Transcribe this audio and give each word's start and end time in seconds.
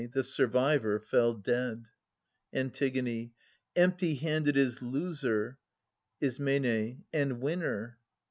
The 0.13 0.23
survivor 0.23 0.99
fell 0.99 1.35
dead. 1.35 1.85
A. 2.55 3.29
Empty 3.75 4.15
handed 4.15 4.57
is 4.57 4.81
loser— 4.81 5.59
I. 6.23 6.97
And 7.13 7.39
winner 7.39 7.99